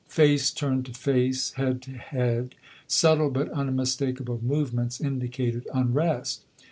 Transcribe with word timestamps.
Face 0.07 0.49
turned 0.49 0.87
to 0.87 0.93
face, 0.93 1.51
head 1.51 1.79
to 1.83 1.91
head; 1.91 2.55
subtle 2.87 3.29
but 3.29 3.51
unmistakable 3.51 4.39
movements 4.43 4.99
indicated 4.99 5.67
unrest. 5.75 6.43